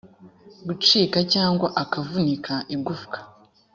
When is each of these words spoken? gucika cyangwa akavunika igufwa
gucika 0.67 1.19
cyangwa 1.33 1.67
akavunika 1.83 2.53
igufwa 2.75 3.17